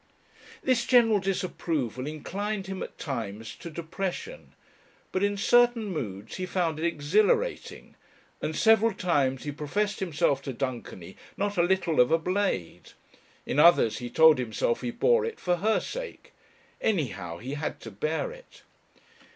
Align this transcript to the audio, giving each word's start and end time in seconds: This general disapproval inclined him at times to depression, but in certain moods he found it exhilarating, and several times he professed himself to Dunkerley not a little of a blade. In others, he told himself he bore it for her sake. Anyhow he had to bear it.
This 0.63 0.83
general 0.83 1.19
disapproval 1.19 2.07
inclined 2.07 2.65
him 2.65 2.81
at 2.81 2.97
times 2.97 3.53
to 3.57 3.69
depression, 3.69 4.55
but 5.11 5.21
in 5.21 5.37
certain 5.37 5.85
moods 5.91 6.37
he 6.37 6.47
found 6.47 6.79
it 6.79 6.85
exhilarating, 6.87 7.93
and 8.41 8.55
several 8.55 8.93
times 8.95 9.43
he 9.43 9.51
professed 9.51 9.99
himself 9.99 10.41
to 10.41 10.53
Dunkerley 10.53 11.17
not 11.37 11.55
a 11.55 11.61
little 11.61 11.99
of 11.99 12.09
a 12.09 12.17
blade. 12.17 12.93
In 13.45 13.59
others, 13.59 13.99
he 13.99 14.09
told 14.09 14.39
himself 14.39 14.81
he 14.81 14.89
bore 14.89 15.23
it 15.23 15.39
for 15.39 15.57
her 15.57 15.79
sake. 15.79 16.33
Anyhow 16.81 17.37
he 17.37 17.53
had 17.53 17.79
to 17.81 17.91
bear 17.91 18.31
it. 18.31 18.63